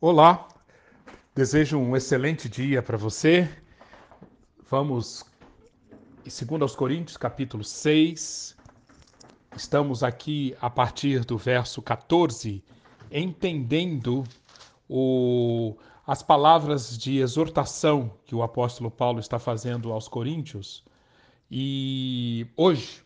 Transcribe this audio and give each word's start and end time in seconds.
Olá, 0.00 0.46
desejo 1.34 1.76
um 1.76 1.96
excelente 1.96 2.48
dia 2.48 2.80
para 2.80 2.96
você. 2.96 3.50
Vamos, 4.70 5.24
segundo 6.24 6.62
aos 6.62 6.76
Coríntios, 6.76 7.16
capítulo 7.16 7.64
6. 7.64 8.56
Estamos 9.56 10.04
aqui 10.04 10.54
a 10.60 10.70
partir 10.70 11.24
do 11.24 11.36
verso 11.36 11.82
14, 11.82 12.62
entendendo 13.10 14.22
o, 14.88 15.76
as 16.06 16.22
palavras 16.22 16.96
de 16.96 17.18
exortação 17.18 18.12
que 18.24 18.36
o 18.36 18.42
apóstolo 18.44 18.92
Paulo 18.92 19.18
está 19.18 19.40
fazendo 19.40 19.90
aos 19.90 20.06
Coríntios. 20.06 20.84
E 21.50 22.46
hoje 22.56 23.02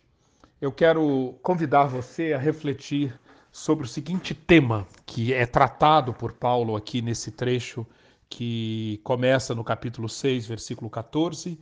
eu 0.61 0.71
quero 0.71 1.39
convidar 1.43 1.87
você 1.87 2.35
a 2.35 2.39
refletir 2.39 3.19
sobre 3.53 3.85
o 3.85 3.89
seguinte 3.89 4.35
tema 4.35 4.89
que 5.05 5.35
é 5.35 5.45
tratado 5.45 6.15
por 6.15 6.33
Paulo 6.33 6.75
aqui 6.75 7.03
nesse 7.03 7.31
trecho 7.31 7.87
que 8.27 8.99
começa 9.05 9.55
no 9.55 9.63
capítulo 9.63 10.09
6, 10.09 10.47
versículo 10.47 10.89
14 10.89 11.61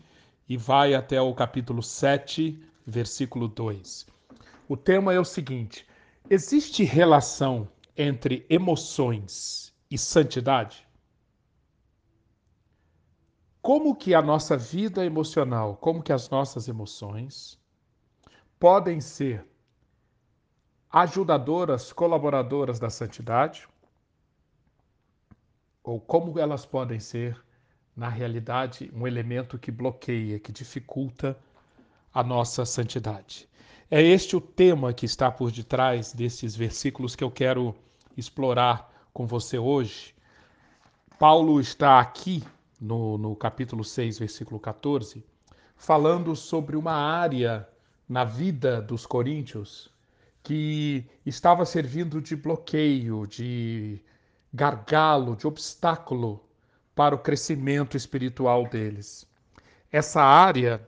e 0.48 0.56
vai 0.56 0.94
até 0.94 1.20
o 1.20 1.34
capítulo 1.34 1.82
7, 1.82 2.62
versículo 2.86 3.48
2. 3.48 4.06
O 4.68 4.76
tema 4.76 5.12
é 5.12 5.18
o 5.18 5.24
seguinte: 5.24 5.84
existe 6.30 6.84
relação 6.84 7.68
entre 7.96 8.46
emoções 8.48 9.74
e 9.90 9.98
santidade? 9.98 10.86
Como 13.60 13.96
que 13.96 14.14
a 14.14 14.22
nossa 14.22 14.56
vida 14.56 15.04
emocional, 15.04 15.76
como 15.76 16.02
que 16.02 16.12
as 16.12 16.30
nossas 16.30 16.68
emoções 16.68 17.58
podem 18.58 19.00
ser 19.00 19.44
ajudadoras, 20.90 21.92
colaboradoras 21.92 22.80
da 22.80 22.90
santidade, 22.90 23.68
ou 25.84 26.00
como 26.00 26.38
elas 26.38 26.66
podem 26.66 26.98
ser, 26.98 27.40
na 27.94 28.08
realidade, 28.08 28.90
um 28.94 29.06
elemento 29.06 29.58
que 29.58 29.70
bloqueia, 29.70 30.40
que 30.40 30.50
dificulta 30.50 31.38
a 32.12 32.24
nossa 32.24 32.64
santidade. 32.64 33.48
É 33.90 34.02
este 34.02 34.36
o 34.36 34.40
tema 34.40 34.92
que 34.92 35.06
está 35.06 35.30
por 35.30 35.50
detrás 35.50 36.12
desses 36.12 36.56
versículos 36.56 37.14
que 37.14 37.24
eu 37.24 37.30
quero 37.30 37.74
explorar 38.16 38.92
com 39.12 39.26
você 39.26 39.58
hoje. 39.58 40.14
Paulo 41.18 41.60
está 41.60 42.00
aqui 42.00 42.42
no, 42.80 43.18
no 43.18 43.36
capítulo 43.36 43.84
6, 43.84 44.18
versículo 44.18 44.58
14, 44.58 45.24
falando 45.76 46.34
sobre 46.34 46.76
uma 46.76 46.94
área 46.94 47.68
na 48.08 48.24
vida 48.24 48.80
dos 48.80 49.06
coríntios 49.06 49.90
que 50.42 51.06
estava 51.24 51.64
servindo 51.64 52.20
de 52.20 52.34
bloqueio, 52.34 53.26
de 53.26 54.02
gargalo, 54.52 55.36
de 55.36 55.46
obstáculo 55.46 56.44
para 56.94 57.14
o 57.14 57.18
crescimento 57.18 57.96
espiritual 57.96 58.68
deles. 58.68 59.26
Essa 59.92 60.22
área 60.22 60.86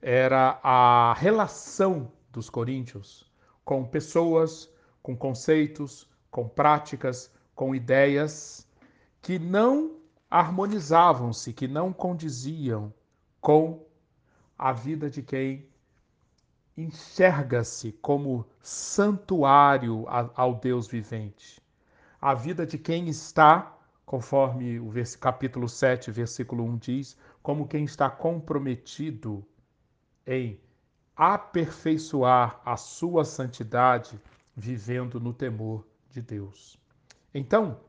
era 0.00 0.58
a 0.62 1.14
relação 1.16 2.10
dos 2.30 2.50
coríntios 2.50 3.30
com 3.64 3.84
pessoas, 3.84 4.68
com 5.02 5.16
conceitos, 5.16 6.08
com 6.30 6.48
práticas, 6.48 7.30
com 7.54 7.74
ideias 7.74 8.66
que 9.20 9.38
não 9.38 9.96
harmonizavam-se, 10.30 11.52
que 11.52 11.68
não 11.68 11.92
condiziam 11.92 12.92
com 13.40 13.86
a 14.58 14.72
vida 14.72 15.10
de 15.10 15.22
quem 15.22 15.66
enxerga-se 16.76 17.92
como 17.92 18.46
santuário 18.60 20.06
ao 20.08 20.54
Deus 20.54 20.86
vivente. 20.86 21.60
A 22.20 22.34
vida 22.34 22.64
de 22.64 22.78
quem 22.78 23.08
está, 23.08 23.76
conforme 24.06 24.78
o 24.78 24.92
capítulo 25.20 25.68
7, 25.68 26.10
versículo 26.10 26.64
1 26.64 26.76
diz, 26.78 27.16
como 27.42 27.66
quem 27.66 27.84
está 27.84 28.08
comprometido 28.08 29.44
em 30.26 30.60
aperfeiçoar 31.16 32.60
a 32.64 32.76
sua 32.76 33.24
santidade, 33.24 34.20
vivendo 34.56 35.20
no 35.20 35.32
temor 35.32 35.86
de 36.10 36.22
Deus. 36.22 36.78
Então, 37.34 37.80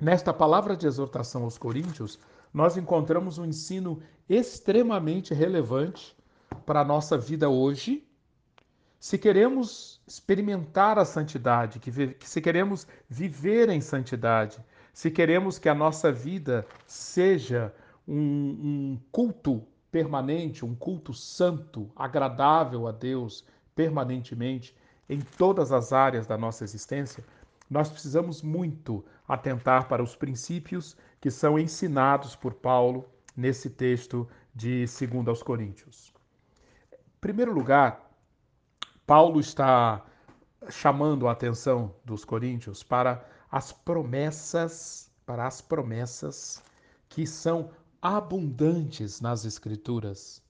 nesta 0.00 0.32
palavra 0.32 0.76
de 0.76 0.86
exortação 0.86 1.44
aos 1.44 1.56
Coríntios, 1.56 2.18
nós 2.52 2.76
encontramos 2.76 3.38
um 3.38 3.44
ensino 3.44 4.02
extremamente 4.28 5.32
relevante 5.32 6.16
para 6.54 6.80
a 6.80 6.84
nossa 6.84 7.18
vida 7.18 7.48
hoje, 7.48 8.06
se 8.98 9.18
queremos 9.18 10.00
experimentar 10.06 10.98
a 10.98 11.04
santidade, 11.04 11.80
que, 11.80 11.90
se 12.20 12.40
queremos 12.40 12.86
viver 13.08 13.68
em 13.68 13.80
santidade, 13.80 14.58
se 14.92 15.10
queremos 15.10 15.58
que 15.58 15.68
a 15.68 15.74
nossa 15.74 16.12
vida 16.12 16.66
seja 16.86 17.74
um, 18.06 18.14
um 18.14 19.00
culto 19.10 19.66
permanente, 19.90 20.64
um 20.64 20.74
culto 20.74 21.12
santo, 21.12 21.90
agradável 21.96 22.86
a 22.86 22.92
Deus 22.92 23.44
permanentemente 23.74 24.76
em 25.08 25.20
todas 25.20 25.72
as 25.72 25.92
áreas 25.92 26.26
da 26.26 26.38
nossa 26.38 26.64
existência, 26.64 27.24
nós 27.68 27.90
precisamos 27.90 28.42
muito 28.42 29.04
atentar 29.26 29.88
para 29.88 30.02
os 30.02 30.14
princípios 30.14 30.96
que 31.20 31.30
são 31.30 31.58
ensinados 31.58 32.36
por 32.36 32.54
Paulo 32.54 33.04
nesse 33.36 33.70
texto 33.70 34.28
de 34.54 34.84
2 34.84 35.26
aos 35.28 35.42
Coríntios. 35.42 36.11
Primeiro 37.22 37.52
lugar, 37.52 38.10
Paulo 39.06 39.38
está 39.38 40.04
chamando 40.68 41.28
a 41.28 41.30
atenção 41.30 41.94
dos 42.04 42.24
coríntios 42.24 42.82
para 42.82 43.24
as 43.48 43.70
promessas, 43.70 45.08
para 45.24 45.46
as 45.46 45.60
promessas 45.60 46.60
que 47.08 47.24
são 47.24 47.70
abundantes 48.02 49.20
nas 49.20 49.44
escrituras, 49.44 50.42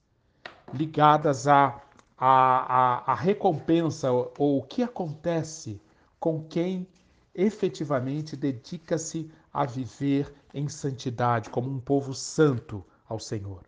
ligadas 0.73 1.47
à 1.47 1.79
a, 2.17 2.25
a, 2.25 3.11
a, 3.11 3.13
recompensa 3.13 4.11
ou 4.11 4.57
o 4.57 4.63
que 4.63 4.81
acontece 4.81 5.79
com 6.19 6.43
quem 6.43 6.87
efetivamente 7.35 8.35
dedica-se 8.35 9.31
a 9.53 9.63
viver 9.63 10.33
em 10.51 10.67
santidade, 10.67 11.51
como 11.51 11.69
um 11.69 11.79
povo 11.79 12.15
santo 12.15 12.83
ao 13.07 13.19
Senhor. 13.19 13.61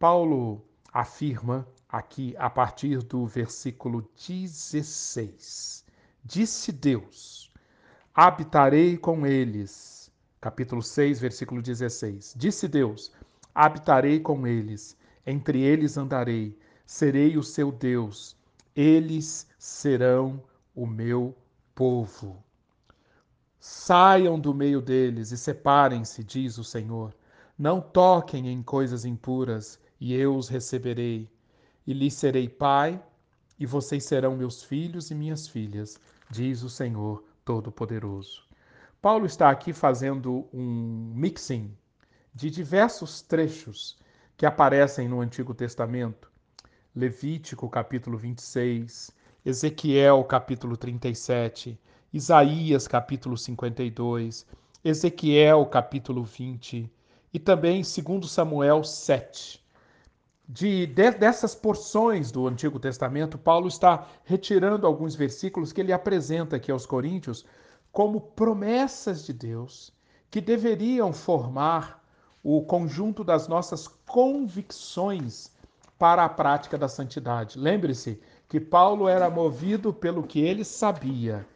Paulo 0.00 0.60
afirma 0.92 1.64
aqui 1.90 2.34
a 2.38 2.48
partir 2.48 3.02
do 3.02 3.26
versículo 3.26 4.08
16. 4.16 5.84
Disse 6.24 6.70
Deus: 6.70 7.50
Habitarei 8.14 8.96
com 8.96 9.26
eles. 9.26 10.10
Capítulo 10.40 10.82
6, 10.82 11.20
versículo 11.20 11.60
16. 11.60 12.34
Disse 12.36 12.68
Deus: 12.68 13.12
Habitarei 13.54 14.20
com 14.20 14.46
eles, 14.46 14.96
entre 15.26 15.60
eles 15.62 15.96
andarei, 15.96 16.56
serei 16.86 17.36
o 17.36 17.42
seu 17.42 17.72
Deus, 17.72 18.36
eles 18.74 19.46
serão 19.58 20.42
o 20.74 20.86
meu 20.86 21.36
povo. 21.74 22.42
Saiam 23.58 24.40
do 24.40 24.54
meio 24.54 24.80
deles 24.80 25.32
e 25.32 25.36
separem-se, 25.36 26.24
diz 26.24 26.56
o 26.56 26.64
Senhor. 26.64 27.14
Não 27.58 27.80
toquem 27.80 28.48
em 28.48 28.62
coisas 28.62 29.04
impuras, 29.04 29.78
e 30.00 30.14
eu 30.14 30.34
os 30.34 30.48
receberei 30.48 31.28
e 31.90 31.92
lhes 31.92 32.14
serei 32.14 32.48
pai, 32.48 33.02
e 33.58 33.66
vocês 33.66 34.04
serão 34.04 34.36
meus 34.36 34.62
filhos 34.62 35.10
e 35.10 35.14
minhas 35.14 35.48
filhas, 35.48 35.98
diz 36.30 36.62
o 36.62 36.70
Senhor 36.70 37.24
Todo-Poderoso. 37.44 38.44
Paulo 39.02 39.26
está 39.26 39.50
aqui 39.50 39.72
fazendo 39.72 40.48
um 40.54 41.12
mixing 41.16 41.76
de 42.32 42.48
diversos 42.48 43.22
trechos 43.22 43.98
que 44.36 44.46
aparecem 44.46 45.08
no 45.08 45.20
Antigo 45.20 45.52
Testamento. 45.52 46.30
Levítico, 46.94 47.68
capítulo 47.68 48.16
26, 48.16 49.10
Ezequiel, 49.44 50.22
capítulo 50.22 50.76
37, 50.76 51.76
Isaías, 52.12 52.86
capítulo 52.86 53.36
52, 53.36 54.46
Ezequiel, 54.84 55.66
capítulo 55.66 56.22
20 56.22 56.88
e 57.34 57.38
também 57.40 57.82
2 57.82 58.30
Samuel 58.30 58.84
7 58.84 59.60
de, 60.52 60.84
de, 60.84 61.12
dessas 61.12 61.54
porções 61.54 62.32
do 62.32 62.48
Antigo 62.48 62.80
Testamento, 62.80 63.38
Paulo 63.38 63.68
está 63.68 64.08
retirando 64.24 64.84
alguns 64.84 65.14
versículos 65.14 65.72
que 65.72 65.80
ele 65.80 65.92
apresenta 65.92 66.56
aqui 66.56 66.72
aos 66.72 66.84
Coríntios 66.84 67.46
como 67.92 68.20
promessas 68.20 69.24
de 69.24 69.32
Deus 69.32 69.92
que 70.28 70.40
deveriam 70.40 71.12
formar 71.12 72.02
o 72.42 72.62
conjunto 72.62 73.22
das 73.22 73.46
nossas 73.46 73.86
convicções 73.86 75.52
para 75.96 76.24
a 76.24 76.28
prática 76.28 76.76
da 76.76 76.88
santidade. 76.88 77.56
Lembre-se 77.56 78.20
que 78.48 78.58
Paulo 78.58 79.06
era 79.06 79.30
movido 79.30 79.92
pelo 79.92 80.24
que 80.24 80.40
ele 80.40 80.64
sabia. 80.64 81.46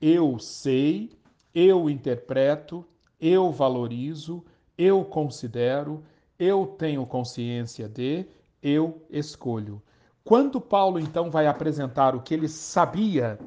Eu 0.00 0.40
sei, 0.40 1.16
eu 1.54 1.88
interpreto, 1.88 2.84
eu 3.20 3.52
valorizo, 3.52 4.44
eu 4.76 5.04
considero, 5.04 6.02
eu 6.38 6.66
tenho 6.66 7.06
consciência 7.06 7.88
de, 7.88 8.26
eu 8.62 9.06
escolho. 9.10 9.82
Quando 10.24 10.60
Paulo 10.60 10.98
então 10.98 11.30
vai 11.30 11.46
apresentar 11.46 12.14
o 12.14 12.22
que 12.22 12.32
ele 12.32 12.48
sabia, 12.48 13.38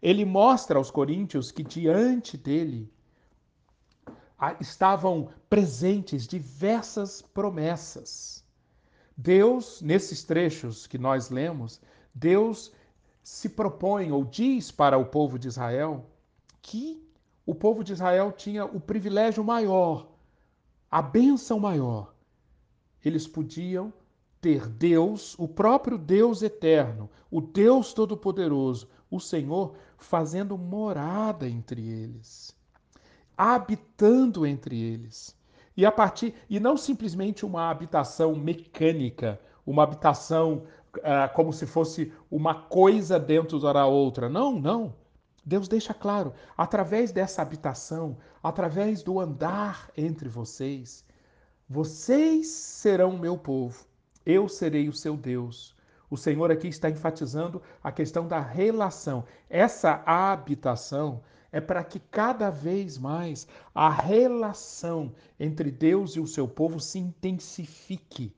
ele 0.00 0.24
mostra 0.24 0.78
aos 0.78 0.90
coríntios 0.90 1.50
que 1.50 1.62
diante 1.62 2.36
dele 2.36 2.90
estavam 4.60 5.28
presentes 5.48 6.26
diversas 6.26 7.20
promessas. 7.20 8.44
Deus, 9.16 9.82
nesses 9.82 10.24
trechos 10.24 10.86
que 10.86 10.96
nós 10.96 11.28
lemos, 11.28 11.80
Deus 12.14 12.72
se 13.22 13.50
propõe 13.50 14.10
ou 14.10 14.24
diz 14.24 14.70
para 14.70 14.96
o 14.96 15.04
povo 15.04 15.38
de 15.38 15.48
Israel 15.48 16.06
que 16.62 17.06
o 17.44 17.54
povo 17.54 17.84
de 17.84 17.92
Israel 17.92 18.32
tinha 18.32 18.64
o 18.64 18.80
privilégio 18.80 19.44
maior, 19.44 20.06
a 20.90 21.02
bênção 21.02 21.58
maior. 21.58 22.14
Eles 23.04 23.26
podiam 23.26 23.92
ter 24.40 24.66
Deus, 24.68 25.34
o 25.38 25.46
próprio 25.46 25.98
Deus 25.98 26.42
eterno, 26.42 27.10
o 27.30 27.40
Deus 27.40 27.92
todo-poderoso, 27.92 28.88
o 29.10 29.20
Senhor, 29.20 29.74
fazendo 29.98 30.56
morada 30.56 31.48
entre 31.48 31.86
eles, 31.86 32.56
habitando 33.36 34.46
entre 34.46 34.80
eles. 34.80 35.36
E 35.76 35.84
a 35.84 35.92
partir 35.92 36.34
e 36.48 36.58
não 36.58 36.76
simplesmente 36.76 37.44
uma 37.44 37.70
habitação 37.70 38.34
mecânica, 38.34 39.40
uma 39.64 39.82
habitação 39.82 40.64
uh, 40.96 41.32
como 41.34 41.52
se 41.52 41.66
fosse 41.66 42.12
uma 42.30 42.54
coisa 42.54 43.18
dentro 43.18 43.58
da 43.58 43.86
outra. 43.86 44.28
Não, 44.28 44.58
não. 44.58 44.94
Deus 45.44 45.68
deixa 45.68 45.94
claro, 45.94 46.34
através 46.56 47.12
dessa 47.12 47.40
habitação, 47.40 48.18
através 48.42 49.02
do 49.02 49.18
andar 49.18 49.90
entre 49.96 50.28
vocês, 50.28 51.04
vocês 51.70 52.48
serão 52.48 53.16
meu 53.16 53.38
povo 53.38 53.88
eu 54.24 54.48
serei 54.48 54.88
o 54.88 54.92
seu 54.92 55.16
Deus. 55.16 55.74
O 56.10 56.16
Senhor 56.16 56.50
aqui 56.50 56.68
está 56.68 56.90
enfatizando 56.90 57.62
a 57.82 57.92
questão 57.92 58.26
da 58.26 58.40
relação. 58.40 59.24
Essa 59.48 60.02
habitação 60.04 61.22
é 61.52 61.60
para 61.60 61.82
que 61.82 61.98
cada 61.98 62.50
vez 62.50 62.98
mais 62.98 63.46
a 63.74 63.90
relação 63.90 65.12
entre 65.38 65.70
Deus 65.70 66.16
e 66.16 66.20
o 66.20 66.26
seu 66.26 66.46
povo 66.46 66.78
se 66.78 66.98
intensifique, 66.98 68.32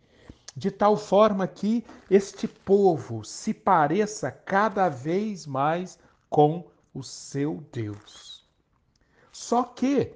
de 0.57 0.71
tal 0.71 0.97
forma 0.97 1.47
que 1.47 1.85
este 2.11 2.47
povo 2.47 3.25
se 3.25 3.53
pareça 3.53 4.31
cada 4.31 4.89
vez 4.89 5.47
mais 5.47 5.99
com 6.29 6.65
o 6.95 7.03
seu 7.03 7.63
Deus. 7.73 8.47
Só 9.31 9.63
que 9.63 10.15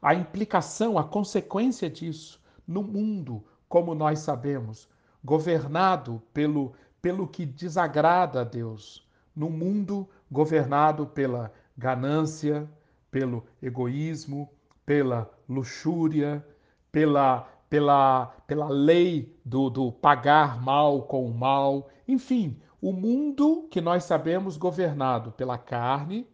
a 0.00 0.14
implicação, 0.14 0.98
a 0.98 1.04
consequência 1.04 1.88
disso 1.90 2.40
no 2.66 2.82
mundo 2.82 3.44
como 3.68 3.94
nós 3.94 4.20
sabemos, 4.20 4.88
governado 5.22 6.22
pelo, 6.32 6.72
pelo 7.02 7.28
que 7.28 7.44
desagrada 7.44 8.40
a 8.40 8.44
Deus, 8.44 9.06
num 9.36 9.50
mundo 9.50 10.08
governado 10.30 11.06
pela 11.06 11.52
ganância, 11.76 12.68
pelo 13.10 13.44
egoísmo, 13.62 14.50
pela 14.86 15.30
luxúria, 15.48 16.44
pela, 16.90 17.42
pela, 17.68 18.26
pela 18.46 18.68
lei 18.68 19.36
do, 19.44 19.68
do 19.68 19.92
pagar 19.92 20.60
mal 20.60 21.02
com 21.02 21.26
o 21.26 21.34
mal, 21.34 21.88
enfim, 22.06 22.58
o 22.80 22.92
mundo 22.92 23.68
que 23.70 23.80
nós 23.80 24.04
sabemos 24.04 24.56
governado 24.56 25.32
pela 25.32 25.58
carne 25.58 26.26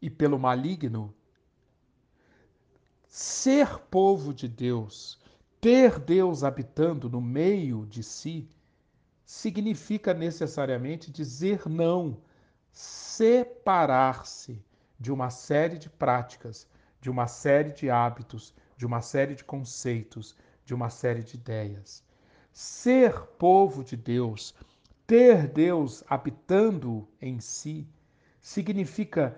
e 0.00 0.08
pelo 0.08 0.38
maligno. 0.38 1.14
Ser 3.08 3.78
povo 3.90 4.32
de 4.32 4.46
Deus 4.46 5.18
ter 5.60 5.98
Deus 5.98 6.44
habitando 6.44 7.10
no 7.10 7.20
meio 7.20 7.84
de 7.86 8.02
si 8.02 8.48
significa 9.24 10.14
necessariamente 10.14 11.10
dizer 11.10 11.68
não, 11.68 12.16
separar-se 12.72 14.64
de 14.98 15.12
uma 15.12 15.30
série 15.30 15.76
de 15.76 15.90
práticas, 15.90 16.66
de 17.00 17.10
uma 17.10 17.26
série 17.26 17.72
de 17.72 17.90
hábitos, 17.90 18.54
de 18.76 18.86
uma 18.86 19.02
série 19.02 19.34
de 19.34 19.44
conceitos, 19.44 20.36
de 20.64 20.72
uma 20.72 20.90
série 20.90 21.24
de 21.24 21.36
ideias. 21.36 22.04
Ser 22.52 23.20
povo 23.38 23.82
de 23.82 23.96
Deus, 23.96 24.54
ter 25.06 25.48
Deus 25.48 26.04
habitando 26.08 27.08
em 27.20 27.40
si, 27.40 27.86
significa 28.40 29.36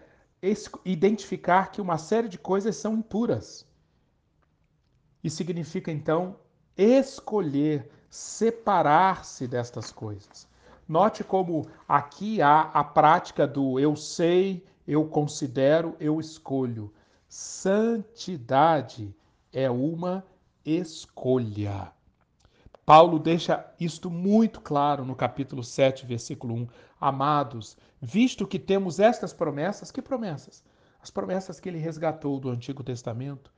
identificar 0.85 1.71
que 1.71 1.81
uma 1.81 1.99
série 1.99 2.29
de 2.29 2.39
coisas 2.39 2.77
são 2.77 2.95
impuras 2.95 3.67
e 5.23 5.29
significa 5.29 5.91
então 5.91 6.37
escolher 6.77 7.91
separar-se 8.09 9.47
destas 9.47 9.93
coisas. 9.93 10.49
Note 10.89 11.23
como 11.23 11.69
aqui 11.87 12.43
há 12.43 12.63
a 12.63 12.83
prática 12.83 13.47
do 13.47 13.79
eu 13.79 13.95
sei, 13.95 14.67
eu 14.87 15.07
considero, 15.07 15.95
eu 16.01 16.19
escolho. 16.19 16.93
Santidade 17.29 19.15
é 19.53 19.71
uma 19.71 20.25
escolha. 20.65 21.93
Paulo 22.91 23.21
deixa 23.21 23.73
isto 23.79 24.11
muito 24.11 24.61
claro 24.61 25.05
no 25.05 25.15
capítulo 25.15 25.63
7, 25.63 26.05
versículo 26.05 26.57
1. 26.57 26.69
Amados, 27.01 27.77
visto 28.03 28.49
que 28.49 28.59
temos 28.59 28.99
estas 28.99 29.33
promessas, 29.33 29.93
que 29.93 30.03
promessas? 30.03 30.65
As 31.01 31.09
promessas 31.09 31.61
que 31.61 31.69
ele 31.69 31.79
resgatou 31.79 32.41
do 32.41 32.51
Antigo 32.51 32.83
Testamento, 32.83 33.53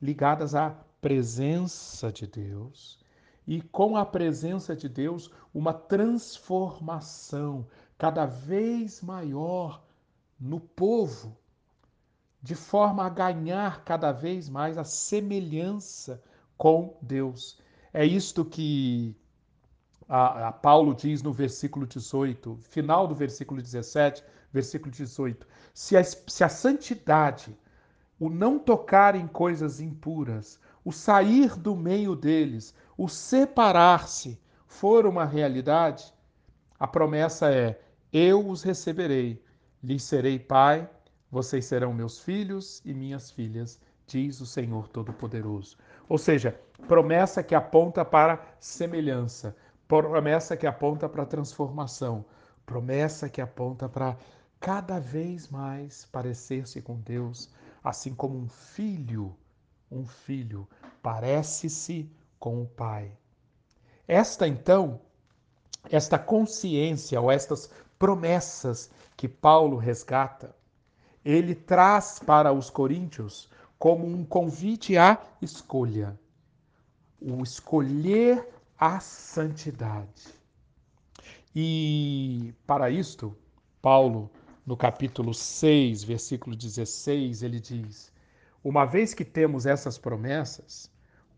ligadas 0.00 0.54
à 0.54 0.70
presença 1.00 2.12
de 2.12 2.28
Deus 2.28 3.00
e 3.44 3.60
com 3.60 3.96
a 3.96 4.06
presença 4.06 4.76
de 4.76 4.88
Deus 4.88 5.32
uma 5.52 5.72
transformação 5.72 7.66
cada 7.98 8.24
vez 8.24 9.02
maior 9.02 9.82
no 10.38 10.60
povo, 10.60 11.36
de 12.40 12.54
forma 12.54 13.04
a 13.04 13.08
ganhar 13.08 13.82
cada 13.82 14.12
vez 14.12 14.48
mais 14.48 14.78
a 14.78 14.84
semelhança 14.84 16.22
com 16.56 16.96
Deus. 17.02 17.58
É 17.98 18.04
isto 18.04 18.44
que 18.44 19.16
a, 20.06 20.48
a, 20.48 20.52
Paulo 20.52 20.94
diz 20.94 21.22
no 21.22 21.32
versículo 21.32 21.86
18, 21.86 22.58
final 22.60 23.08
do 23.08 23.14
versículo 23.14 23.62
17, 23.62 24.22
versículo 24.52 24.90
18: 24.90 25.46
se 25.72 25.96
a, 25.96 26.04
se 26.04 26.44
a 26.44 26.48
santidade, 26.50 27.56
o 28.20 28.28
não 28.28 28.58
tocar 28.58 29.14
em 29.14 29.26
coisas 29.26 29.80
impuras, 29.80 30.60
o 30.84 30.92
sair 30.92 31.56
do 31.56 31.74
meio 31.74 32.14
deles, 32.14 32.74
o 32.98 33.08
separar-se 33.08 34.38
for 34.66 35.06
uma 35.06 35.24
realidade, 35.24 36.12
a 36.78 36.86
promessa 36.86 37.50
é: 37.50 37.80
eu 38.12 38.46
os 38.46 38.62
receberei, 38.62 39.42
lhes 39.82 40.02
serei 40.02 40.38
pai, 40.38 40.86
vocês 41.30 41.64
serão 41.64 41.94
meus 41.94 42.18
filhos 42.18 42.82
e 42.84 42.92
minhas 42.92 43.30
filhas, 43.30 43.80
diz 44.06 44.38
o 44.42 44.46
Senhor 44.46 44.86
Todo-Poderoso. 44.88 45.78
Ou 46.08 46.18
seja, 46.18 46.58
promessa 46.86 47.42
que 47.42 47.54
aponta 47.54 48.04
para 48.04 48.44
semelhança, 48.60 49.56
promessa 49.88 50.56
que 50.56 50.66
aponta 50.66 51.08
para 51.08 51.26
transformação, 51.26 52.24
promessa 52.64 53.28
que 53.28 53.40
aponta 53.40 53.88
para 53.88 54.16
cada 54.60 54.98
vez 54.98 55.48
mais 55.48 56.04
parecer-se 56.06 56.80
com 56.80 56.96
Deus, 57.00 57.50
assim 57.82 58.14
como 58.14 58.38
um 58.38 58.48
filho 58.48 59.36
um 59.90 60.06
filho, 60.06 60.68
parece-se 61.02 62.10
com 62.38 62.62
o 62.62 62.66
pai. 62.66 63.10
Esta 64.06 64.46
então, 64.46 65.00
esta 65.90 66.18
consciência 66.18 67.20
ou 67.20 67.30
estas 67.30 67.70
promessas 67.98 68.90
que 69.16 69.28
Paulo 69.28 69.76
resgata, 69.76 70.54
ele 71.24 71.54
traz 71.54 72.18
para 72.18 72.52
os 72.52 72.70
coríntios 72.70 73.48
como 73.78 74.06
um 74.06 74.24
convite 74.24 74.96
à 74.96 75.20
escolha, 75.40 76.18
o 77.20 77.42
escolher 77.42 78.48
a 78.78 79.00
santidade. 79.00 80.34
E 81.54 82.54
para 82.66 82.90
isto, 82.90 83.36
Paulo, 83.80 84.30
no 84.66 84.76
capítulo 84.76 85.32
6, 85.32 86.04
versículo 86.04 86.56
16, 86.56 87.42
ele 87.42 87.60
diz: 87.60 88.12
uma 88.62 88.84
vez 88.84 89.14
que 89.14 89.24
temos 89.24 89.64
essas 89.64 89.96
promessas, 89.96 90.90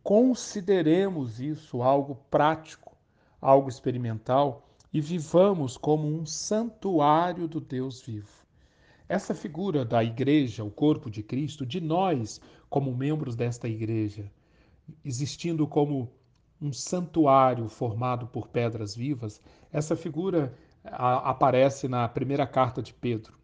consideremos 0.03 1.41
isso 1.41 1.83
algo 1.83 2.15
prático, 2.31 2.97
algo 3.41 3.69
experimental 3.69 4.67
e 4.93 5.01
vivamos 5.01 5.77
como 5.77 6.09
um 6.09 6.25
santuário 6.25 7.47
do 7.47 7.61
Deus 7.61 8.01
vivo. 8.01 8.48
Essa 9.09 9.35
figura 9.35 9.85
da 9.85 10.05
igreja, 10.05 10.63
o 10.63 10.71
corpo 10.71 11.11
de 11.11 11.23
Cristo, 11.23 11.65
de 11.65 11.81
nós 11.81 12.41
como 12.69 12.95
membros 12.95 13.35
desta 13.35 13.69
igreja, 13.69 14.31
existindo 15.05 15.67
como 15.67 16.13
um 16.61 16.73
santuário 16.73 17.69
formado 17.69 18.27
por 18.27 18.49
pedras 18.49 18.95
vivas, 18.95 19.41
essa 19.73 19.97
figura 19.97 20.53
a, 20.85 21.31
aparece 21.31 21.89
na 21.89 22.09
primeira 22.09 22.47
carta 22.47 22.83
de 22.83 22.93
Pedro. 22.93 23.39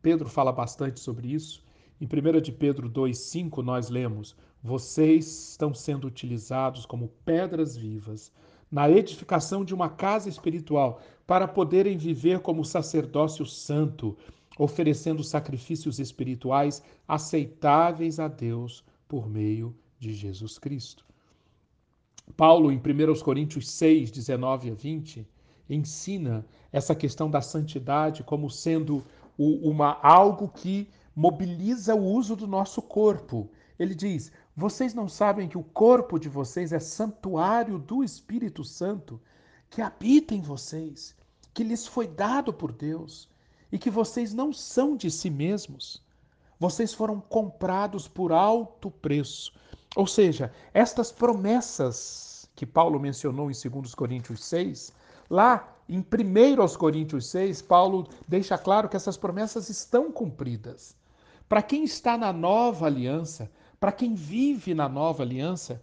Pedro 0.00 0.28
fala 0.28 0.52
bastante 0.52 1.00
sobre 1.00 1.28
isso 1.28 1.64
em 2.00 2.06
1 2.06 2.40
de 2.40 2.50
Pedro 2.52 2.90
2,5 2.90 3.62
nós 3.62 3.88
lemos: 3.88 4.36
Vocês 4.62 5.50
estão 5.50 5.72
sendo 5.72 6.06
utilizados 6.06 6.84
como 6.84 7.08
pedras 7.24 7.76
vivas 7.76 8.32
na 8.70 8.90
edificação 8.90 9.64
de 9.64 9.72
uma 9.72 9.88
casa 9.88 10.28
espiritual 10.28 11.00
para 11.26 11.46
poderem 11.46 11.96
viver 11.96 12.40
como 12.40 12.64
sacerdócio 12.64 13.46
santo, 13.46 14.16
oferecendo 14.58 15.24
sacrifícios 15.24 15.98
espirituais 15.98 16.82
aceitáveis 17.06 18.20
a 18.20 18.28
Deus 18.28 18.84
por 19.08 19.28
meio 19.28 19.74
de 19.98 20.12
Jesus 20.12 20.58
Cristo. 20.58 21.04
Paulo, 22.36 22.72
em 22.72 22.78
1 22.78 23.20
Coríntios 23.22 23.68
6, 23.70 24.10
19 24.10 24.70
a 24.70 24.74
20, 24.74 25.26
ensina 25.68 26.44
essa 26.72 26.94
questão 26.94 27.30
da 27.30 27.40
santidade 27.40 28.22
como 28.22 28.50
sendo 28.50 29.04
uma, 29.36 29.98
algo 30.02 30.48
que 30.48 30.88
mobiliza 31.14 31.94
o 31.94 32.04
uso 32.04 32.34
do 32.34 32.46
nosso 32.46 32.80
corpo. 32.80 33.50
Ele 33.78 33.94
diz: 33.94 34.32
Vocês 34.56 34.94
não 34.94 35.08
sabem 35.08 35.48
que 35.48 35.58
o 35.58 35.62
corpo 35.62 36.18
de 36.18 36.28
vocês 36.28 36.72
é 36.72 36.80
santuário 36.80 37.78
do 37.78 38.02
Espírito 38.02 38.64
Santo 38.64 39.20
que 39.68 39.82
habita 39.82 40.34
em 40.34 40.40
vocês, 40.40 41.16
que 41.52 41.64
lhes 41.64 41.86
foi 41.86 42.06
dado 42.06 42.52
por 42.52 42.72
Deus 42.72 43.28
e 43.74 43.78
que 43.78 43.90
vocês 43.90 44.32
não 44.32 44.52
são 44.52 44.96
de 44.96 45.10
si 45.10 45.28
mesmos. 45.28 46.00
Vocês 46.60 46.94
foram 46.94 47.20
comprados 47.20 48.06
por 48.06 48.30
alto 48.30 48.88
preço. 48.88 49.52
Ou 49.96 50.06
seja, 50.06 50.52
estas 50.72 51.10
promessas 51.10 52.48
que 52.54 52.64
Paulo 52.64 53.00
mencionou 53.00 53.50
em 53.50 53.68
2 53.68 53.92
Coríntios 53.96 54.44
6, 54.44 54.92
lá 55.28 55.76
em 55.88 55.98
1 55.98 56.78
Coríntios 56.78 57.26
6, 57.26 57.62
Paulo 57.62 58.06
deixa 58.28 58.56
claro 58.56 58.88
que 58.88 58.94
essas 58.94 59.16
promessas 59.16 59.68
estão 59.68 60.12
cumpridas. 60.12 60.94
Para 61.48 61.60
quem 61.60 61.82
está 61.82 62.16
na 62.16 62.32
nova 62.32 62.86
aliança, 62.86 63.50
para 63.80 63.90
quem 63.90 64.14
vive 64.14 64.72
na 64.72 64.88
nova 64.88 65.24
aliança, 65.24 65.82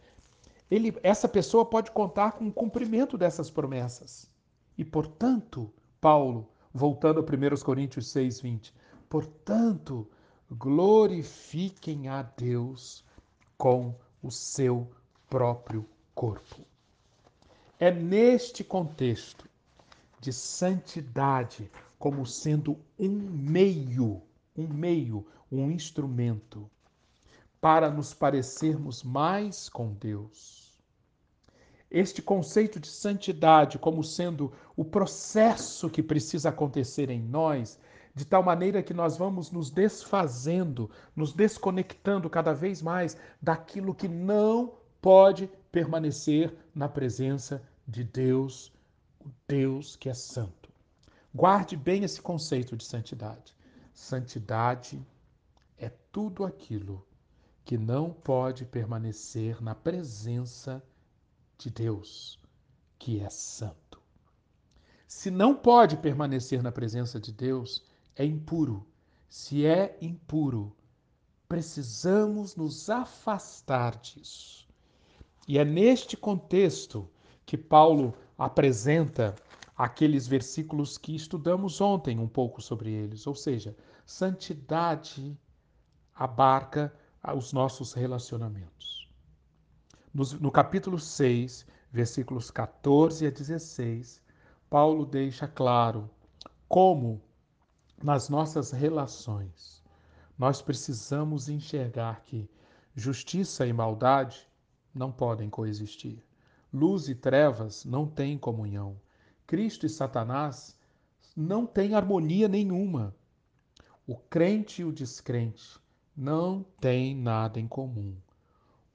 ele, 0.72 0.98
essa 1.04 1.28
pessoa 1.28 1.66
pode 1.66 1.92
contar 1.92 2.32
com 2.32 2.48
o 2.48 2.54
cumprimento 2.54 3.18
dessas 3.18 3.50
promessas. 3.50 4.30
E, 4.78 4.86
portanto, 4.86 5.70
Paulo, 6.00 6.48
voltando 6.74 7.20
a 7.20 7.24
1 7.24 7.64
Coríntios 7.64 8.08
6, 8.08 8.42
20, 8.42 8.74
portanto, 9.10 10.08
glorifiquem 10.50 12.08
a 12.08 12.22
Deus 12.22 13.04
com 13.58 13.96
o 14.22 14.32
seu 14.32 14.90
próprio 15.30 15.86
corpo. 16.14 16.62
É 17.80 17.92
neste 17.92 18.64
contexto 18.64 19.50
de 20.20 20.32
santidade 20.32 21.70
como 21.98 22.26
sendo 22.26 22.78
um 23.00 23.10
meio, 23.10 24.22
um 24.56 24.68
meio, 24.68 25.26
um 25.52 25.72
instrumento 25.72 26.70
para 27.60 27.90
nos 27.90 28.14
parecermos 28.14 29.04
mais 29.04 29.70
com 29.70 29.94
Deus. 29.94 30.61
Este 31.92 32.22
conceito 32.22 32.80
de 32.80 32.88
santidade 32.88 33.78
como 33.78 34.02
sendo 34.02 34.54
o 34.78 34.86
processo 34.86 35.90
que 35.90 36.02
precisa 36.02 36.48
acontecer 36.48 37.10
em 37.10 37.22
nós, 37.22 37.78
de 38.16 38.24
tal 38.24 38.42
maneira 38.42 38.82
que 38.82 38.94
nós 38.94 39.18
vamos 39.18 39.52
nos 39.52 39.70
desfazendo, 39.70 40.90
nos 41.14 41.34
desconectando 41.34 42.30
cada 42.30 42.54
vez 42.54 42.82
mais 42.82 43.18
daquilo 43.42 43.94
que 43.94 44.08
não 44.08 44.74
pode 45.02 45.50
permanecer 45.70 46.56
na 46.74 46.88
presença 46.88 47.62
de 47.86 48.06
Deus, 48.06 48.72
o 49.20 49.28
Deus 49.46 49.98
que 49.98 50.08
é 50.08 50.14
santo. 50.14 50.72
Guarde 51.36 51.76
bem 51.76 52.06
esse 52.06 52.22
conceito 52.22 52.78
de 52.78 52.86
santidade. 52.86 53.54
Santidade 53.94 55.06
é 55.78 55.90
tudo 56.10 56.46
aquilo 56.46 57.06
que 57.66 57.78
não 57.78 58.12
pode 58.12 58.64
permanecer 58.66 59.62
na 59.62 59.76
presença 59.76 60.76
de 60.78 60.91
Deus, 61.70 62.40
que 62.98 63.20
é 63.20 63.30
santo. 63.30 64.02
Se 65.08 65.30
não 65.30 65.54
pode 65.54 65.98
permanecer 65.98 66.64
na 66.64 66.72
presença 66.72 67.20
de 67.20 67.32
Deus, 67.32 67.84
é 68.16 68.26
impuro. 68.26 68.88
Se 69.28 69.66
é 69.66 69.98
impuro, 70.02 70.76
precisamos 71.48 72.56
nos 72.56 72.90
afastar 72.90 73.98
disso. 73.98 74.68
E 75.48 75.58
é 75.58 75.66
neste 75.66 76.16
contexto 76.16 77.10
que 77.46 77.58
Paulo 77.58 78.14
apresenta 78.38 79.36
aqueles 79.78 80.28
versículos 80.28 80.98
que 80.98 81.16
estudamos 81.16 81.82
ontem 81.82 82.20
um 82.20 82.28
pouco 82.28 82.62
sobre 82.62 82.92
eles, 82.92 83.26
ou 83.28 83.36
seja, 83.36 83.76
santidade 84.06 85.38
abarca 86.16 86.94
os 87.36 87.52
nossos 87.52 87.94
relacionamentos. 87.94 89.01
No, 90.14 90.26
no 90.40 90.52
capítulo 90.52 91.00
6, 91.00 91.66
versículos 91.92 92.52
14 92.52 93.28
a 93.28 93.30
16, 93.30 94.22
Paulo 94.70 95.06
deixa 95.06 95.48
claro 95.48 96.10
como 96.68 97.22
nas 98.04 98.30
nossas 98.30 98.72
relações 98.72 99.82
nós 100.38 100.62
precisamos 100.62 101.48
enxergar 101.50 102.24
que 102.24 102.50
justiça 102.96 103.66
e 103.68 103.72
maldade 103.72 104.50
não 104.94 105.12
podem 105.12 105.50
coexistir. 105.50 106.24
Luz 106.74 107.08
e 107.08 107.14
trevas 107.16 107.86
não 107.86 108.08
têm 108.08 108.38
comunhão. 108.38 109.00
Cristo 109.46 109.86
e 109.86 109.90
Satanás 109.90 110.78
não 111.36 111.66
têm 111.66 111.94
harmonia 111.94 112.48
nenhuma. 112.48 113.16
O 114.08 114.16
crente 114.16 114.82
e 114.82 114.86
o 114.86 114.92
descrente 114.92 115.80
não 116.18 116.66
têm 116.82 117.16
nada 117.16 117.60
em 117.60 117.68
comum. 117.68 118.18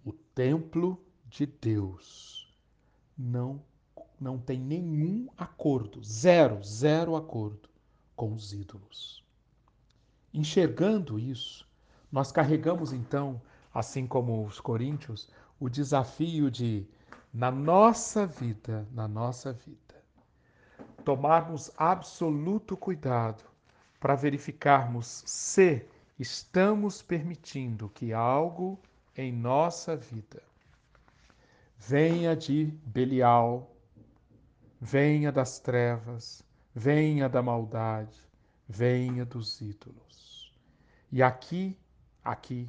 O 0.04 0.12
templo 0.12 1.05
de 1.28 1.46
Deus 1.46 2.52
não, 3.16 3.60
não 4.20 4.38
tem 4.38 4.58
nenhum 4.58 5.28
acordo, 5.36 6.02
zero, 6.02 6.62
zero 6.62 7.16
acordo 7.16 7.68
com 8.14 8.32
os 8.32 8.52
ídolos. 8.52 9.24
Enxergando 10.32 11.18
isso, 11.18 11.66
nós 12.10 12.30
carregamos 12.30 12.92
então, 12.92 13.40
assim 13.72 14.06
como 14.06 14.44
os 14.44 14.60
coríntios, 14.60 15.28
o 15.58 15.68
desafio 15.68 16.50
de, 16.50 16.86
na 17.32 17.50
nossa 17.50 18.26
vida, 18.26 18.86
na 18.92 19.08
nossa 19.08 19.52
vida, 19.52 19.76
tomarmos 21.04 21.70
absoluto 21.76 22.76
cuidado 22.76 23.44
para 23.98 24.14
verificarmos 24.14 25.22
se 25.26 25.86
estamos 26.18 27.02
permitindo 27.02 27.88
que 27.88 28.12
algo 28.12 28.78
em 29.16 29.32
nossa 29.32 29.96
vida 29.96 30.42
venha 31.78 32.34
de 32.34 32.66
Belial, 32.84 33.74
venha 34.80 35.30
das 35.30 35.58
trevas, 35.58 36.42
venha 36.74 37.28
da 37.28 37.42
maldade, 37.42 38.20
venha 38.68 39.24
dos 39.24 39.60
ídolos. 39.60 40.52
E 41.10 41.22
aqui, 41.22 41.78
aqui, 42.24 42.68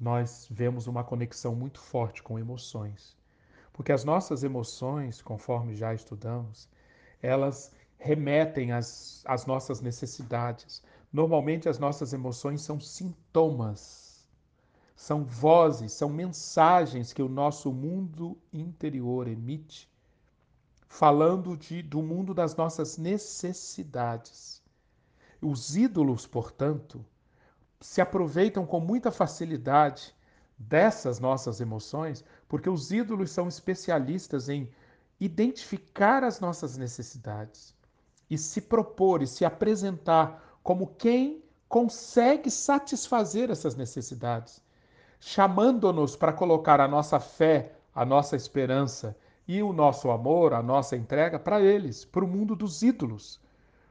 nós 0.00 0.46
vemos 0.50 0.86
uma 0.86 1.04
conexão 1.04 1.54
muito 1.54 1.80
forte 1.80 2.22
com 2.22 2.38
emoções. 2.38 3.16
Porque 3.72 3.92
as 3.92 4.04
nossas 4.04 4.42
emoções, 4.42 5.20
conforme 5.20 5.74
já 5.74 5.92
estudamos, 5.92 6.68
elas 7.22 7.72
remetem 7.98 8.72
às, 8.72 9.22
às 9.26 9.46
nossas 9.46 9.80
necessidades. 9.80 10.82
Normalmente, 11.12 11.68
as 11.68 11.78
nossas 11.78 12.12
emoções 12.12 12.62
são 12.62 12.80
sintomas, 12.80 14.05
são 14.96 15.24
vozes, 15.24 15.92
são 15.92 16.08
mensagens 16.08 17.12
que 17.12 17.22
o 17.22 17.28
nosso 17.28 17.70
mundo 17.70 18.36
interior 18.50 19.28
emite, 19.28 19.88
falando 20.88 21.54
de, 21.54 21.82
do 21.82 22.02
mundo 22.02 22.32
das 22.32 22.56
nossas 22.56 22.96
necessidades. 22.96 24.62
Os 25.40 25.76
ídolos, 25.76 26.26
portanto, 26.26 27.04
se 27.78 28.00
aproveitam 28.00 28.64
com 28.64 28.80
muita 28.80 29.10
facilidade 29.10 30.14
dessas 30.56 31.20
nossas 31.20 31.60
emoções, 31.60 32.24
porque 32.48 32.70
os 32.70 32.90
ídolos 32.90 33.30
são 33.30 33.46
especialistas 33.46 34.48
em 34.48 34.66
identificar 35.20 36.24
as 36.24 36.40
nossas 36.40 36.78
necessidades 36.78 37.74
e 38.30 38.38
se 38.38 38.62
propor 38.62 39.22
e 39.22 39.26
se 39.26 39.44
apresentar 39.44 40.58
como 40.62 40.86
quem 40.86 41.44
consegue 41.68 42.50
satisfazer 42.50 43.50
essas 43.50 43.74
necessidades, 43.74 44.62
chamando-nos 45.20 46.16
para 46.16 46.32
colocar 46.32 46.80
a 46.80 46.88
nossa 46.88 47.18
fé, 47.18 47.72
a 47.94 48.04
nossa 48.04 48.36
esperança 48.36 49.16
e 49.48 49.62
o 49.62 49.72
nosso 49.72 50.10
amor, 50.10 50.52
a 50.52 50.62
nossa 50.62 50.96
entrega 50.96 51.38
para 51.38 51.60
eles, 51.60 52.04
para 52.04 52.24
o 52.24 52.28
mundo 52.28 52.54
dos 52.54 52.82
ídolos. 52.82 53.40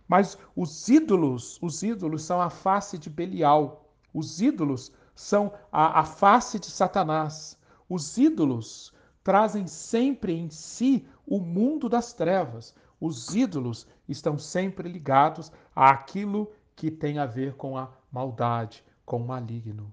Mas 0.08 0.38
os 0.56 0.88
ídolos, 0.88 1.58
os 1.62 1.82
ídolos 1.82 2.24
são 2.24 2.42
a 2.42 2.50
face 2.50 2.98
de 2.98 3.10
Belial. 3.10 3.90
Os 4.14 4.42
ídolos 4.42 4.92
são 5.16 5.52
a, 5.72 6.02
a 6.02 6.04
face 6.04 6.60
de 6.60 6.68
Satanás. 6.68 7.58
Os 7.90 8.18
ídolos 8.18 8.94
trazem 9.24 9.66
sempre 9.66 10.34
em 10.34 10.50
si 10.50 11.08
o 11.26 11.40
mundo 11.40 11.90
das 11.90 12.14
trevas. 12.14 12.76
Os 13.00 13.34
ídolos 13.34 13.88
estão 14.08 14.38
sempre 14.38 14.88
ligados 14.88 15.52
àquilo 15.76 16.52
que 16.76 16.92
tem 16.92 17.18
a 17.18 17.26
ver 17.26 17.56
com 17.56 17.78
a 17.78 17.90
maldade, 18.12 18.84
com 19.06 19.18
o 19.18 19.28
maligno. 19.28 19.92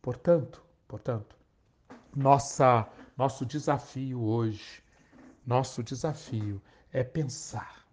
Portanto, 0.00 0.62
portanto, 0.88 1.36
nossa 2.16 2.88
nosso 3.18 3.44
desafio 3.44 4.22
hoje, 4.22 4.80
nosso 5.44 5.82
desafio 5.82 6.62
é 6.92 7.02
pensar, 7.02 7.84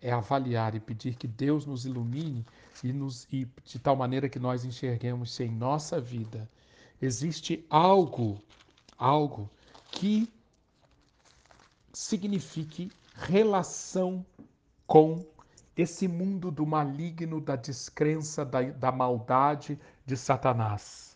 é 0.00 0.10
avaliar 0.10 0.74
e 0.74 0.80
pedir 0.80 1.14
que 1.14 1.28
Deus 1.28 1.64
nos 1.64 1.86
ilumine 1.86 2.44
e, 2.82 2.92
nos, 2.92 3.26
e 3.32 3.48
de 3.64 3.78
tal 3.78 3.94
maneira 3.94 4.28
que 4.28 4.40
nós 4.40 4.64
enxerguemos 4.64 5.32
se 5.32 5.44
em 5.44 5.50
nossa 5.50 6.00
vida 6.00 6.50
existe 7.00 7.64
algo, 7.70 8.42
algo 8.98 9.48
que 9.92 10.28
signifique 11.92 12.90
relação 13.14 14.26
com 14.88 15.24
esse 15.76 16.08
mundo 16.08 16.50
do 16.50 16.66
maligno, 16.66 17.40
da 17.40 17.54
descrença, 17.54 18.44
da, 18.44 18.62
da 18.62 18.90
maldade 18.90 19.78
de 20.04 20.16
Satanás. 20.16 21.13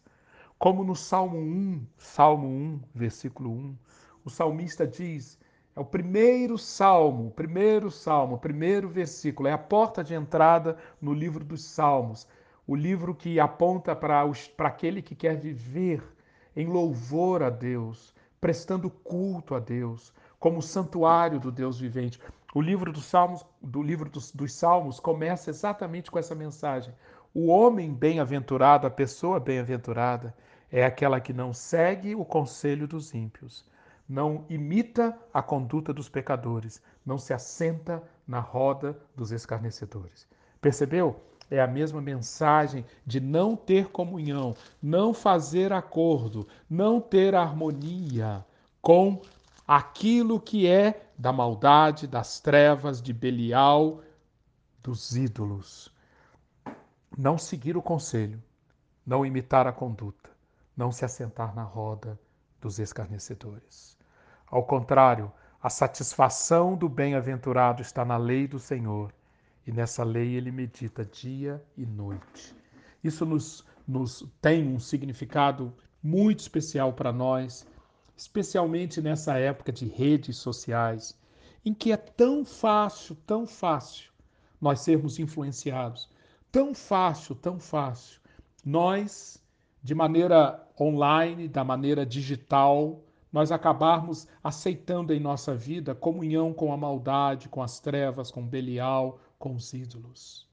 Como 0.58 0.82
no 0.82 0.96
Salmo 0.96 1.38
1, 1.38 1.86
Salmo 1.96 2.48
1, 2.48 2.80
versículo 2.92 3.50
1, 3.50 3.76
o 4.24 4.28
salmista 4.28 4.84
diz: 4.84 5.38
é 5.76 5.78
o 5.78 5.84
primeiro 5.84 6.58
salmo, 6.58 7.30
primeiro 7.30 7.92
salmo, 7.92 8.36
primeiro 8.38 8.88
versículo, 8.88 9.48
é 9.48 9.52
a 9.52 9.58
porta 9.58 10.02
de 10.02 10.14
entrada 10.14 10.76
no 11.00 11.14
livro 11.14 11.44
dos 11.44 11.62
Salmos, 11.62 12.26
o 12.66 12.74
livro 12.74 13.14
que 13.14 13.38
aponta 13.38 13.94
para 13.94 14.28
aquele 14.58 15.00
que 15.00 15.14
quer 15.14 15.36
viver 15.36 16.02
em 16.56 16.66
louvor 16.66 17.44
a 17.44 17.50
Deus, 17.50 18.12
prestando 18.40 18.90
culto 18.90 19.54
a 19.54 19.60
Deus, 19.60 20.12
como 20.40 20.60
santuário 20.60 21.38
do 21.38 21.52
Deus 21.52 21.78
vivente. 21.78 22.20
O 22.52 22.60
livro 22.60 22.92
dos 22.92 23.04
Salmos, 23.04 23.46
do 23.62 23.80
livro 23.80 24.10
dos, 24.10 24.32
dos 24.32 24.52
Salmos 24.52 24.98
começa 24.98 25.50
exatamente 25.50 26.10
com 26.10 26.18
essa 26.18 26.34
mensagem. 26.34 26.92
O 27.40 27.50
homem 27.50 27.95
bem-aventurado, 27.95 28.85
a 28.85 28.90
pessoa 28.90 29.38
bem-aventurada, 29.38 30.35
é 30.73 30.85
aquela 30.85 31.21
que 31.21 31.33
não 31.33 31.54
segue 31.54 32.12
o 32.16 32.25
conselho 32.25 32.88
dos 32.88 33.14
ímpios, 33.14 33.64
não 34.09 34.45
imita 34.49 35.16
a 35.33 35.40
conduta 35.40 35.92
dos 35.92 36.09
pecadores, 36.09 36.83
não 37.07 37.16
se 37.16 37.33
assenta 37.33 38.02
na 38.26 38.40
roda 38.40 38.99
dos 39.14 39.30
escarnecedores. 39.30 40.26
Percebeu? 40.61 41.23
É 41.49 41.61
a 41.61 41.66
mesma 41.68 42.00
mensagem 42.00 42.85
de 43.07 43.21
não 43.21 43.54
ter 43.54 43.87
comunhão, 43.87 44.57
não 44.83 45.14
fazer 45.14 45.73
acordo, 45.73 46.45
não 46.68 47.00
ter 47.00 47.37
harmonia 47.37 48.45
com 48.83 49.23
aquilo 49.64 50.40
que 50.40 50.66
é 50.66 51.09
da 51.16 51.33
maldade, 51.33 52.09
das 52.09 52.40
trevas, 52.40 53.00
de 53.00 53.12
Belial, 53.12 54.00
dos 54.83 55.16
ídolos. 55.16 55.97
Não 57.20 57.37
seguir 57.37 57.76
o 57.76 57.82
conselho, 57.82 58.40
não 59.04 59.26
imitar 59.26 59.66
a 59.66 59.72
conduta, 59.72 60.30
não 60.76 60.92
se 60.92 61.04
assentar 61.04 61.52
na 61.52 61.64
roda 61.64 62.16
dos 62.60 62.78
escarnecedores. 62.78 63.98
Ao 64.46 64.62
contrário, 64.62 65.32
a 65.60 65.68
satisfação 65.68 66.76
do 66.76 66.88
bem-aventurado 66.88 67.82
está 67.82 68.04
na 68.04 68.16
lei 68.16 68.46
do 68.46 68.60
Senhor, 68.60 69.12
e 69.66 69.72
nessa 69.72 70.04
lei 70.04 70.37
ele 70.37 70.52
medita 70.52 71.04
dia 71.04 71.60
e 71.76 71.84
noite. 71.84 72.54
Isso 73.02 73.26
nos, 73.26 73.66
nos 73.84 74.25
tem 74.40 74.72
um 74.72 74.78
significado 74.78 75.75
muito 76.00 76.38
especial 76.38 76.92
para 76.92 77.12
nós, 77.12 77.66
especialmente 78.16 79.02
nessa 79.02 79.37
época 79.37 79.72
de 79.72 79.88
redes 79.88 80.37
sociais, 80.37 81.18
em 81.64 81.75
que 81.75 81.90
é 81.90 81.96
tão 81.96 82.44
fácil, 82.44 83.16
tão 83.26 83.44
fácil 83.44 84.12
nós 84.60 84.78
sermos 84.82 85.18
influenciados, 85.18 86.08
tão 86.50 86.75
fácil, 86.75 87.35
tão 87.35 87.59
fácil 87.59 88.21
nós, 88.64 89.43
de 89.83 89.95
maneira 89.95 90.67
online, 90.78 91.49
da 91.49 91.64
maneira 91.64 92.05
digital, 92.05 93.00
nós 93.33 93.52
acabarmos 93.52 94.26
aceitando 94.43 95.12
em 95.12 95.21
nossa 95.21 95.55
vida 95.55 95.95
comunhão 95.95 96.52
com 96.52 96.73
a 96.73 96.76
maldade, 96.76 97.49
com 97.49 97.62
as 97.62 97.78
trevas, 97.81 98.31
com 98.31 98.47
Belial, 98.47 99.21
com 99.38 99.55
os 99.55 99.73
ídolos. 99.73 100.47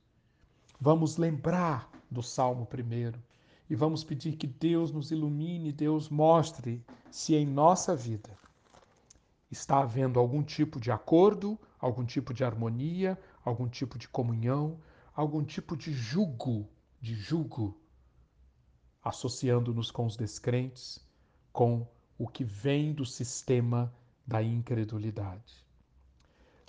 Vamos 0.80 1.18
lembrar 1.18 1.90
do 2.10 2.22
Salmo 2.22 2.66
primeiro 2.66 3.22
e 3.70 3.76
vamos 3.76 4.04
pedir 4.04 4.38
que 4.38 4.48
Deus 4.48 4.92
nos 4.92 5.12
ilumine, 5.12 5.72
Deus 5.72 6.10
mostre 6.10 6.84
se 7.10 7.36
em 7.36 7.46
nossa 7.46 7.96
vida 7.96 8.30
está 9.50 9.80
havendo 9.80 10.20
algum 10.20 10.44
tipo 10.44 10.80
de 10.80 10.92
acordo, 10.92 11.58
algum 11.80 12.06
tipo 12.06 12.34
de 12.34 12.44
harmonia, 12.44 13.18
algum 13.44 13.68
tipo 13.68 13.98
de 13.98 14.08
comunhão, 14.08 14.78
algum 15.16 15.44
tipo 15.44 15.78
de 15.78 15.94
jugo, 15.94 16.68
de 17.02 17.16
jugo, 17.16 17.80
associando-nos 19.04 19.90
com 19.92 20.06
os 20.06 20.18
descrentes, 20.18 21.00
com 21.54 21.88
o 22.18 22.28
que 22.28 22.44
vem 22.44 22.94
do 22.94 23.06
sistema 23.06 23.94
da 24.28 24.42
incredulidade. 24.42 25.64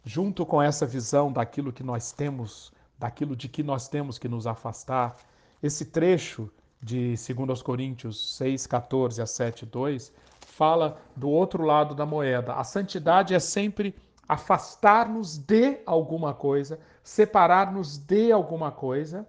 Junto 0.05 0.47
com 0.47 0.63
essa 0.63 0.87
visão 0.87 1.33
daquilo 1.33 1.73
que 1.73 1.83
nós 1.83 2.13
temos, 2.13 2.73
daquilo 2.99 3.35
de 3.35 3.49
que 3.49 3.63
nós 3.63 3.89
temos 3.89 4.19
que 4.19 4.29
nos 4.29 4.47
afastar, 4.47 5.17
esse 5.63 5.87
trecho 5.87 6.51
de 6.81 7.15
2 7.17 7.63
Coríntios 7.63 8.37
6, 8.37 8.67
14 8.67 9.21
a 9.23 9.27
7, 9.27 9.67
2, 9.67 10.13
fala 10.41 11.01
do 11.17 11.29
outro 11.29 11.65
lado 11.65 11.95
da 11.95 12.07
moeda. 12.07 12.55
A 12.55 12.63
santidade 12.63 13.35
é 13.35 13.41
sempre 13.41 13.95
afastar-nos 14.29 15.39
de 15.39 15.81
alguma 15.87 16.35
coisa, 16.35 16.79
separar-nos 17.07 17.97
de 17.97 18.33
alguma 18.33 18.73
coisa, 18.73 19.25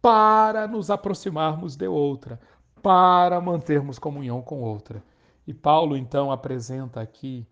para 0.00 0.68
nos 0.68 0.92
aproximarmos 0.92 1.74
de 1.74 1.88
outra, 1.88 2.40
para 2.80 3.40
mantermos 3.40 3.98
comunhão 3.98 4.40
com 4.40 4.60
outra. 4.60 5.02
E 5.44 5.52
Paulo 5.52 5.96
então 5.96 6.30
apresenta 6.30 7.00
aqui 7.00 7.44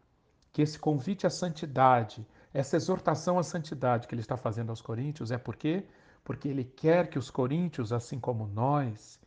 que 0.53 0.62
esse 0.62 0.79
convite 0.79 1.27
à 1.27 1.31
santidade, 1.31 2.25
essa 2.55 2.77
exortação 2.77 3.37
à 3.37 3.42
santidade 3.42 4.07
que 4.07 4.14
ele 4.14 4.23
está 4.23 4.37
fazendo 4.37 4.71
aos 4.71 4.81
coríntios 4.81 5.33
é 5.33 5.37
por 5.37 5.57
quê? 5.57 5.85
Porque 6.23 6.47
ele 6.47 6.62
quer 6.62 7.11
que 7.11 7.18
os 7.18 7.29
coríntios, 7.29 7.92
assim 7.92 8.21
como 8.21 8.47
nós, 8.47 9.18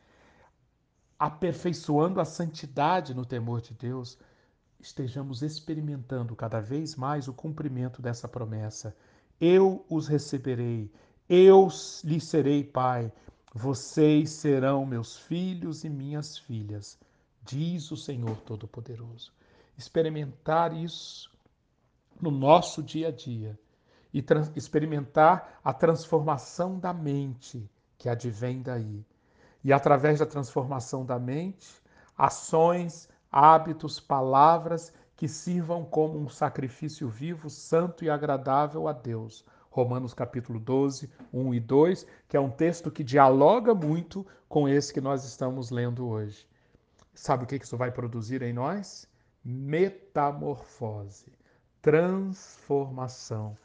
aperfeiçoando 1.19 2.21
a 2.21 2.25
santidade 2.25 3.13
no 3.13 3.25
temor 3.25 3.59
de 3.59 3.73
Deus, 3.73 4.17
estejamos 4.79 5.41
experimentando 5.41 6.37
cada 6.37 6.61
vez 6.61 6.95
mais 6.95 7.27
o 7.27 7.33
cumprimento 7.33 8.01
dessa 8.01 8.29
promessa. 8.29 8.95
Eu 9.41 9.83
os 9.89 10.07
receberei, 10.07 10.91
eu 11.27 11.67
lhes 12.03 12.23
serei 12.25 12.63
pai, 12.63 13.11
vocês 13.53 14.29
serão 14.29 14.85
meus 14.85 15.17
filhos 15.17 15.83
e 15.83 15.89
minhas 15.89 16.37
filhas 16.37 16.99
diz 17.43 17.91
o 17.91 17.97
Senhor 17.97 18.37
Todo-Poderoso. 18.41 19.33
Experimentar 19.77 20.73
isso 20.73 21.31
no 22.21 22.29
nosso 22.29 22.83
dia 22.83 23.07
a 23.07 23.11
dia 23.11 23.59
e 24.13 24.23
experimentar 24.55 25.59
a 25.63 25.73
transformação 25.73 26.77
da 26.77 26.93
mente 26.93 27.69
que 27.97 28.09
advém 28.09 28.61
daí. 28.61 29.03
E 29.63 29.73
através 29.73 30.19
da 30.19 30.25
transformação 30.25 31.05
da 31.05 31.17
mente, 31.17 31.67
ações, 32.17 33.09
hábitos, 33.31 33.99
palavras 33.99 34.93
que 35.21 35.27
sirvam 35.27 35.85
como 35.85 36.17
um 36.17 36.27
sacrifício 36.27 37.07
vivo, 37.07 37.47
santo 37.47 38.03
e 38.03 38.09
agradável 38.09 38.87
a 38.87 38.91
Deus. 38.91 39.45
Romanos 39.69 40.15
capítulo 40.15 40.59
12, 40.59 41.11
1 41.31 41.53
e 41.53 41.59
2, 41.59 42.07
que 42.27 42.35
é 42.35 42.39
um 42.39 42.49
texto 42.49 42.89
que 42.89 43.03
dialoga 43.03 43.75
muito 43.75 44.25
com 44.49 44.67
esse 44.67 44.91
que 44.91 44.99
nós 44.99 45.23
estamos 45.23 45.69
lendo 45.69 46.07
hoje. 46.07 46.47
Sabe 47.13 47.43
o 47.43 47.45
que 47.45 47.55
isso 47.55 47.77
vai 47.77 47.91
produzir 47.91 48.41
em 48.41 48.51
nós? 48.51 49.07
Metamorfose, 49.45 51.31
transformação. 51.83 53.55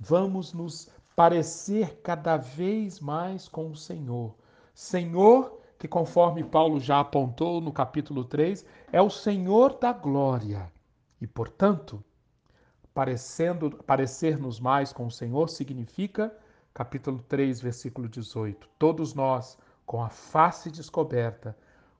Vamos 0.00 0.52
nos 0.52 0.90
parecer 1.14 2.00
cada 2.02 2.36
vez 2.36 2.98
mais 2.98 3.46
com 3.46 3.70
o 3.70 3.76
Senhor. 3.76 4.34
Senhor, 4.74 5.60
que 5.78 5.86
conforme 5.86 6.42
Paulo 6.42 6.80
já 6.80 6.98
apontou 6.98 7.60
no 7.60 7.72
capítulo 7.72 8.24
3, 8.24 8.66
é 8.90 9.00
o 9.00 9.08
Senhor 9.08 9.78
da 9.78 9.92
glória. 9.92 10.74
E, 11.20 11.26
portanto, 11.26 12.02
parecendo 12.92 13.70
parecer-nos 13.70 14.60
mais 14.60 14.92
com 14.92 15.06
o 15.06 15.10
Senhor 15.10 15.48
significa, 15.48 16.34
capítulo 16.72 17.18
3, 17.28 17.60
versículo 17.60 18.08
18, 18.08 18.68
todos 18.78 19.14
nós, 19.14 19.58
com 19.84 20.02
a 20.02 20.08
face 20.08 20.70
descoberta, 20.70 21.56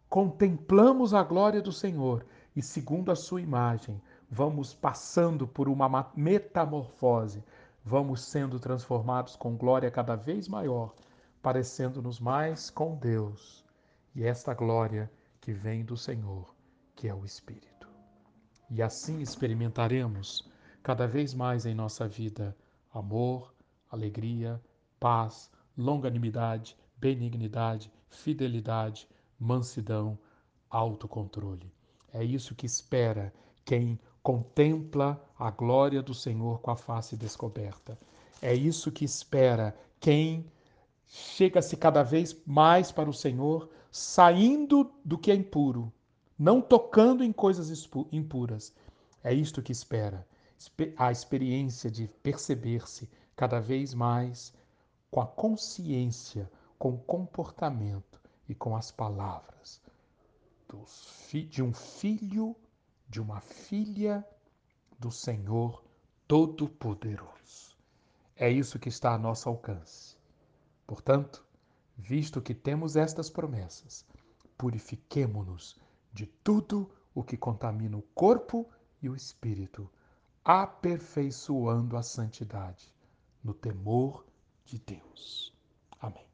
contemplamos 0.09 1.15
a 1.15 1.23
glória 1.23 1.61
do 1.61 1.73
Senhor 1.73 2.25
e, 2.55 2.63
segundo 2.63 3.11
a 3.11 3.17
sua 3.17 3.41
imagem, 3.41 4.01
vamos 4.31 4.75
passando 4.75 5.47
por 5.47 5.69
uma 5.69 6.11
metamorfose, 6.15 7.45
vamos 7.85 8.23
sendo 8.23 8.59
transformados 8.59 9.37
com 9.37 9.57
glória 9.57 9.91
cada 9.91 10.17
vez 10.17 10.49
maior, 10.49 10.95
parecendo-nos 11.43 12.19
mais 12.19 12.71
com 12.71 12.97
Deus. 12.97 13.65
E 14.15 14.25
esta 14.25 14.55
glória 14.55 15.11
que 15.41 15.53
vem 15.53 15.85
do 15.85 15.97
Senhor, 15.97 16.55
que 16.95 17.07
é 17.07 17.15
o 17.15 17.25
Espírito. 17.25 17.76
E 18.69 18.83
assim 18.83 19.21
experimentaremos 19.21 20.49
cada 20.83 21.07
vez 21.07 21.33
mais 21.33 21.67
em 21.67 21.75
nossa 21.75 22.09
vida 22.09 22.57
amor, 22.93 23.55
alegria, 23.91 24.61
paz, 24.99 25.51
longanimidade, 25.77 26.77
benignidade, 26.97 27.93
fidelidade, 28.09 29.09
mansidão, 29.39 30.19
autocontrole. 30.71 31.73
É 32.13 32.25
isso 32.25 32.55
que 32.55 32.67
espera 32.67 33.33
quem 33.65 33.99
contempla 34.23 35.23
a 35.39 35.51
glória 35.51 36.03
do 36.03 36.15
Senhor 36.15 36.61
com 36.61 36.71
a 36.71 36.77
face 36.77 37.17
descoberta. 37.17 37.99
É 38.43 38.55
isso 38.55 38.91
que 38.91 39.05
espera 39.05 39.77
quem 40.01 40.47
chega-se 41.07 41.77
cada 41.77 42.03
vez 42.03 42.37
mais 42.45 42.91
para 42.91 43.09
o 43.09 43.15
Senhor, 43.15 43.69
saindo 43.91 44.91
do 45.05 45.17
que 45.17 45.31
é 45.31 45.35
impuro, 45.35 45.93
não 46.39 46.61
tocando 46.61 47.25
em 47.25 47.33
coisas 47.33 47.89
impuras. 48.13 48.75
É 49.23 49.33
isto 49.33 49.63
que 49.63 49.73
espera. 49.73 50.27
A 50.97 51.11
experiência 51.11 51.91
de 51.91 52.09
perceber-se 52.23 53.09
cada 53.35 53.61
vez 53.61 53.95
mais 53.95 54.53
com 55.11 55.21
a 55.21 55.27
consciência, 55.27 56.51
com 56.79 56.95
o 56.95 56.99
comportamento 56.99 58.21
e 58.49 58.55
com 58.55 58.77
as 58.77 58.91
palavras 58.91 59.81
de 61.49 61.63
um 61.63 61.73
filho, 61.73 62.57
de 63.09 63.21
uma 63.21 63.41
filha 63.41 64.27
do 64.99 65.11
Senhor 65.13 65.85
Todo-Poderoso. 66.27 67.77
É 68.35 68.51
isso 68.51 68.79
que 68.79 68.89
está 68.89 69.15
a 69.15 69.19
nosso 69.19 69.49
alcance. 69.49 70.17
Portanto, 70.87 71.45
visto 71.97 72.43
que 72.43 72.55
temos 72.55 72.97
estas 72.97 73.31
promessas, 73.31 74.05
purifiquemo-nos 74.59 75.79
de 76.17 76.25
tudo 76.43 76.91
o 77.15 77.23
que 77.23 77.37
contamina 77.37 77.95
o 77.95 78.03
corpo 78.15 78.67
e 79.03 79.09
o 79.09 79.15
espírito, 79.15 79.89
aperfeiçoando 80.43 81.95
a 81.95 82.03
santidade 82.03 82.95
no 83.45 83.53
temor 83.53 84.25
de 84.65 84.79
Deus. 84.79 85.55
Amém. 86.01 86.27